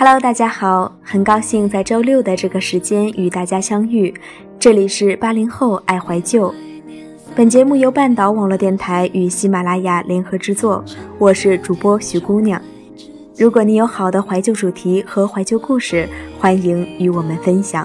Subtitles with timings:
[0.00, 4.14] Hello，大家好，很高兴在周六的这个时间与大家相遇。
[4.56, 6.54] 这里是八零后爱怀旧，
[7.34, 10.84] 本节目由半岛网络电台与喜马拉雅联合制作，
[11.18, 12.62] 我是主播徐姑娘。
[13.36, 17.84] 如果你有好的怀旧主题和怀旧故事，欢迎与我们分享。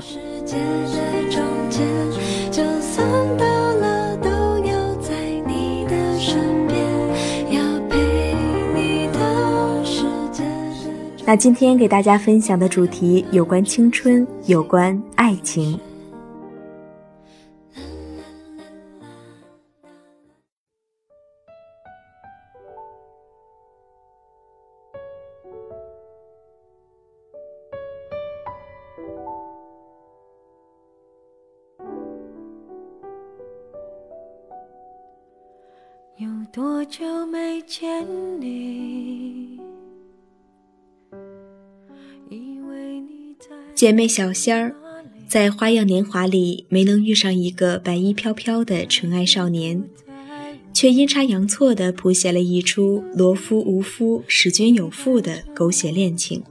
[11.26, 15.80] 那今天给大家分享的主题有关青春，有关爱情。
[36.17, 38.06] 有多久没见
[38.40, 39.42] 你？
[43.75, 44.75] 姐妹小仙儿，
[45.27, 49.83] 在花样年华里没能遇上一个白衣飘飘的纯爱少年，
[50.73, 56.44] 却阴差阳错地谱写了一出罗夫无夫使君有妇的狗血恋情，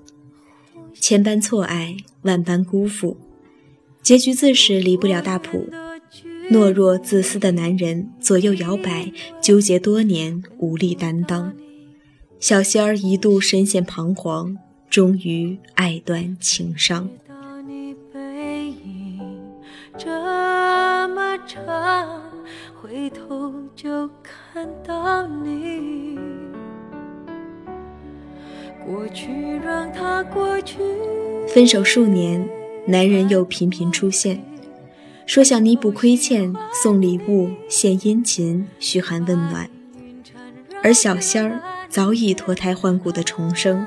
[0.95, 3.17] 千般错爱，万般辜负，
[4.03, 5.69] 结局自是离不了大谱。
[6.51, 11.55] 懦弱自私的男人左右摇摆，纠结多年，无力担当。
[12.41, 14.59] 小仙儿一度深陷彷徨。
[14.93, 17.09] 终于爱断情伤。
[19.97, 22.23] 这么长，
[22.79, 26.19] 回头就看到你。
[28.85, 29.33] 过去
[29.65, 30.77] 让它过去。
[31.49, 32.47] 分手数年，
[32.87, 34.45] 男人又频频出现，
[35.25, 39.71] 说想弥补亏欠，送礼物，献殷勤，嘘寒问暖。
[40.83, 43.87] 而小仙儿早已脱胎换骨的重生。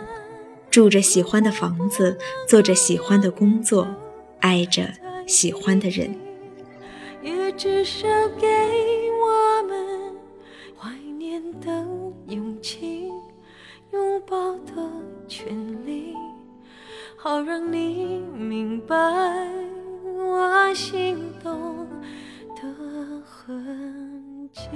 [0.76, 2.18] 住着喜欢的房子，
[2.50, 3.88] 做着喜欢的工作，
[4.42, 4.86] 爱着
[5.26, 6.14] 喜欢的人。
[7.24, 8.06] 也至少
[8.38, 8.46] 给
[9.24, 10.14] 我们
[10.78, 11.72] 怀念的
[12.28, 13.08] 勇气，
[13.94, 14.74] 拥抱的
[15.30, 15.48] 权
[15.86, 16.14] 利，
[17.16, 18.98] 好让你明白
[20.04, 21.88] 我心动
[22.54, 24.68] 的痕迹。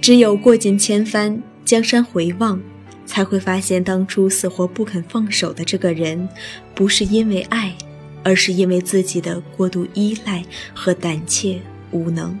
[0.00, 2.62] 只有过尽千帆，江山回望。
[3.08, 6.28] 才会发现，当初死活不肯放手的这个人，
[6.74, 7.74] 不是因为爱，
[8.22, 11.60] 而是因为自己的过度依赖和胆怯
[11.90, 12.38] 无能。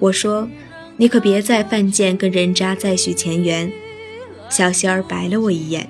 [0.00, 0.48] 我说
[0.96, 3.70] ：“你可别再犯贱，跟人渣再续前缘。”
[4.48, 5.88] 小仙儿白了我一眼。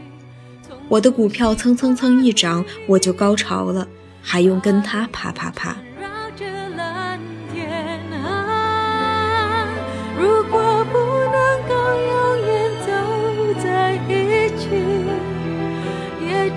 [0.89, 3.87] 我的股票蹭蹭蹭一涨，我就高潮了，
[4.21, 5.77] 还用跟他啪啪啪？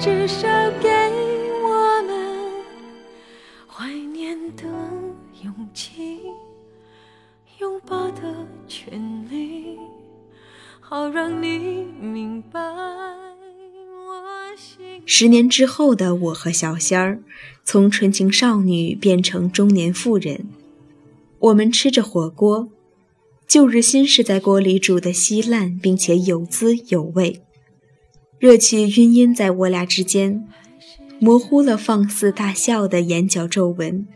[0.08, 0.48] 至少
[0.82, 0.88] 给
[1.62, 2.64] 我们
[3.68, 4.64] 怀念的
[5.44, 6.22] 勇气，
[7.60, 9.78] 拥抱的权利，
[10.80, 15.04] 好让你明白我心。
[15.06, 17.20] 十年之后的我和小仙儿，
[17.66, 20.48] 从纯情少女变成中年妇人，
[21.40, 22.70] 我们吃着火锅，
[23.46, 27.42] 旧日心事在锅里煮的稀烂，并且有滋有味。
[28.40, 30.48] 热气晕晕在我俩之间，
[31.20, 34.08] 模糊了放肆大笑的眼角皱纹，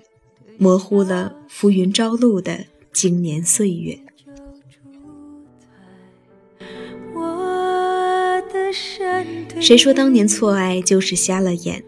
[0.58, 3.98] 模糊了浮云朝露的经年岁月。
[9.60, 11.84] 谁说当年错爱就是瞎了眼，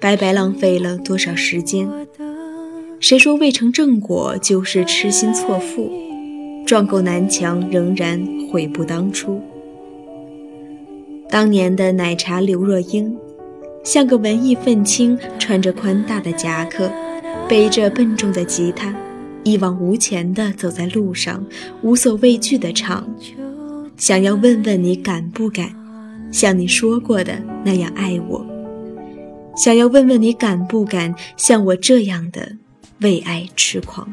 [0.00, 1.88] 白白浪费了多少时间？
[3.00, 5.90] 谁说未成正果就是痴心错付，
[6.64, 9.42] 撞够南墙仍然悔不当初？
[11.28, 13.14] 当年的奶茶刘若英，
[13.84, 16.90] 像个文艺愤青，穿着宽大的夹克，
[17.48, 18.94] 背着笨重的吉他，
[19.42, 21.44] 一往无前地走在路上，
[21.82, 23.06] 无所畏惧地唱。
[23.96, 25.68] 想要问问你敢不敢，
[26.30, 28.46] 像你说过的那样爱我？
[29.56, 32.56] 想要问问你敢不敢像我这样的
[33.00, 34.08] 为爱痴狂？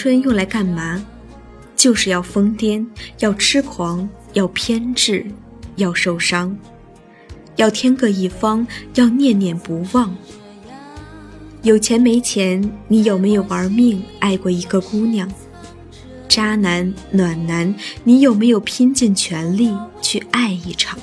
[0.00, 1.04] 春用来干嘛？
[1.76, 2.86] 就是要疯癫，
[3.18, 5.26] 要痴狂，要偏执，
[5.76, 6.56] 要受伤，
[7.56, 10.16] 要天各一方，要念念不忘。
[11.60, 15.30] 有钱没钱，你有没有玩命爱过一个姑娘？
[16.26, 19.70] 渣男暖男，你有没有拼尽全力
[20.00, 20.98] 去爱一场？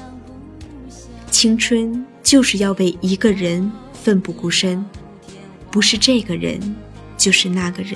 [1.29, 4.83] 青春就是要为一个人奋不顾身，
[5.69, 6.75] 不是这个人，
[7.15, 7.95] 就是那个人。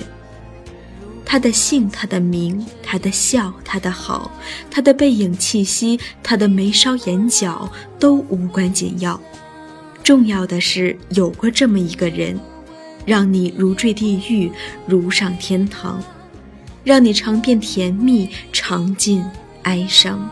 [1.32, 4.30] 他的姓，他的名，他的笑，他的好，
[4.70, 9.18] 他的背影气息，他的眉梢眼角都无关紧要，
[10.04, 12.38] 重要的是有过这么一个人。
[13.06, 14.52] 让你如坠地狱，
[14.86, 16.02] 如上天堂，
[16.84, 19.24] 让你尝遍甜蜜，尝尽
[19.62, 20.28] 哀伤。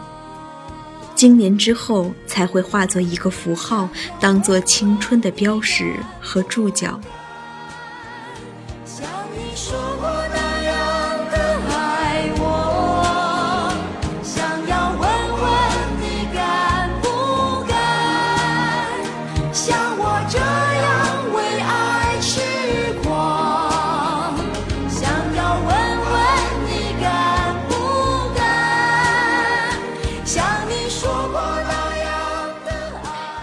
[1.15, 3.89] 经年之后，才会化作一个符号，
[4.21, 7.01] 当做青春的标识和注脚。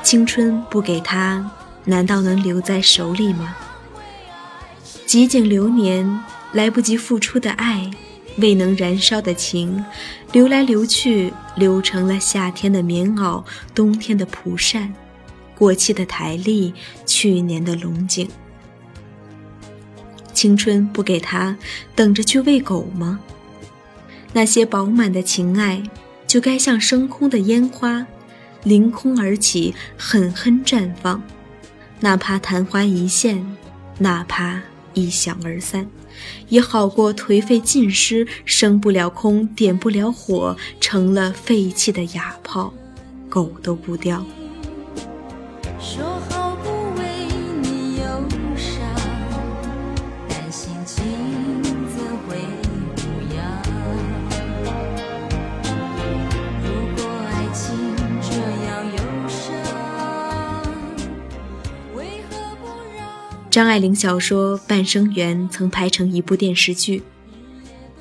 [0.07, 1.51] 青春不给他，
[1.83, 3.57] 难道能留在手里吗？
[5.05, 6.23] 几景流年，
[6.53, 7.91] 来不及付出的爱，
[8.37, 9.83] 未能燃烧的情，
[10.31, 13.43] 流来流去，流成了夏天的棉袄，
[13.75, 14.93] 冬天的蒲扇，
[15.57, 16.73] 过期的台历，
[17.05, 18.29] 去年的龙井。
[20.31, 21.57] 青春不给他，
[21.93, 23.19] 等着去喂狗吗？
[24.31, 25.83] 那些饱满的情爱，
[26.25, 28.07] 就该像升空的烟花。
[28.63, 31.21] 凌空而起，狠狠绽放，
[31.99, 33.45] 哪怕昙花一现，
[33.99, 34.61] 哪怕
[34.93, 35.87] 一响而散，
[36.49, 42.73] 也好过颓废尽失，升不了空，点不了火，成了废弃的哑炮，
[43.29, 44.25] 狗都不叼。
[63.57, 67.01] 张爱玲小说《半生缘》曾拍成一部电视剧，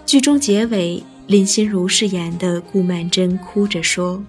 [0.04, 4.22] 剧中结尾，林心如饰演的顾曼桢哭着说：“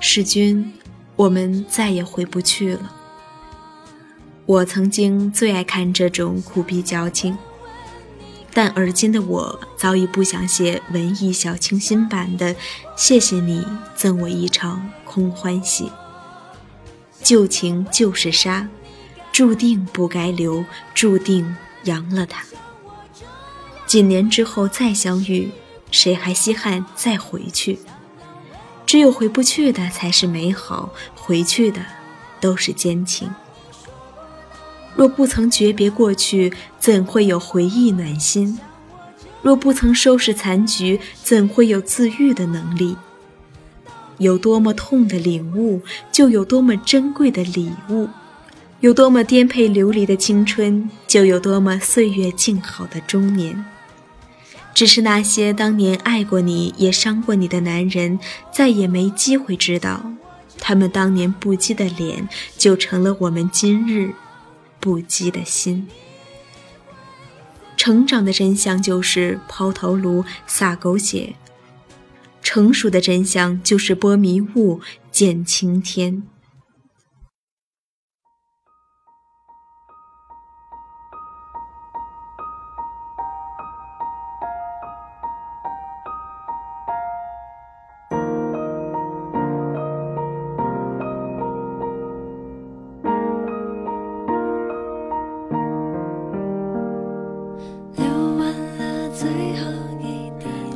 [0.00, 0.70] 世君，
[1.16, 2.92] 我们再也回不去了。”
[4.44, 7.38] 我曾经最爱看这种苦逼矫情，
[8.52, 12.54] 但而今的我早已不想写文艺小清新版的
[12.94, 15.90] “谢谢你赠我一场空欢喜”，
[17.24, 18.68] 旧情就是沙。
[19.34, 20.64] 注定不该留，
[20.94, 22.44] 注定扬了他。
[23.84, 25.50] 几年之后再相遇，
[25.90, 27.80] 谁还稀罕再回去？
[28.86, 31.84] 只有回不去的才是美好，回去的
[32.40, 33.28] 都是奸情。
[34.94, 38.60] 若不曾诀别过去，怎会有回忆暖心？
[39.42, 42.96] 若不曾收拾残局，怎会有自愈的能力？
[44.18, 48.08] 有多么痛的领悟，就有多么珍贵的礼物。
[48.84, 53.64] 有多么颠沛流离的青春，就有多么岁月静好的中年。
[54.74, 58.20] 只是那些当年爱过你也伤过你的男人，
[58.52, 60.12] 再也没机会知道，
[60.58, 64.12] 他们当年不羁的脸，就成了我们今日
[64.78, 65.88] 不羁的心。
[67.78, 71.34] 成长的真相就是抛头颅洒狗血，
[72.42, 76.22] 成熟的真相就是拨迷雾见青天。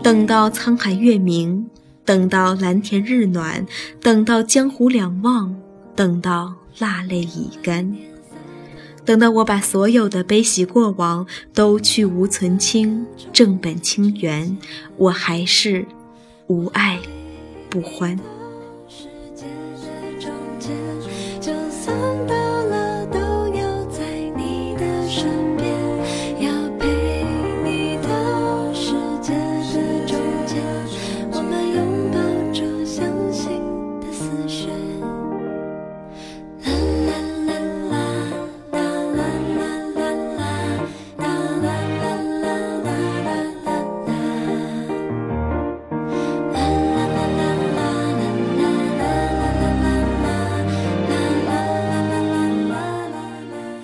[0.09, 1.69] 等到沧海月明，
[2.03, 3.67] 等到蓝田日暖，
[4.01, 5.55] 等到江湖两忘，
[5.95, 7.95] 等到蜡泪已干，
[9.05, 14.57] 等到我把所有的悲喜过往都去无存清，正本清源，
[14.97, 15.85] 我还是
[16.47, 16.99] 无爱
[17.69, 18.19] 不欢。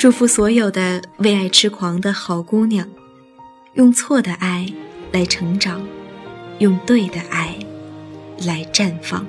[0.05, 2.87] 祝福所有的为爱痴狂的好姑娘，
[3.73, 4.71] 用错的爱
[5.13, 5.83] 来成长，
[6.59, 7.57] 用对的爱
[8.45, 9.27] 来绽放。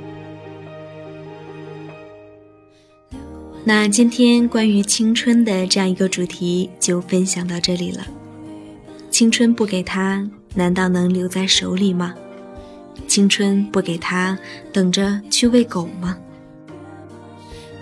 [3.63, 8.05] 那今天关于青春的这样一个主题就分享到这里了。
[9.09, 12.13] 青春不给他，难道能留在手里吗？
[13.07, 14.37] 青春不给他，
[14.73, 16.17] 等着去喂狗吗？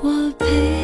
[0.00, 0.77] 我陪